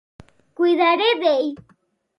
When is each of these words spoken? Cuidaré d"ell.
Cuidaré 0.59 1.09
d"ell. 1.21 1.49